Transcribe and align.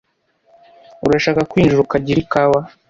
Urashaka 1.05 1.41
kwinjira 1.51 1.83
ukagira 1.83 2.19
ikawa? 2.25 2.59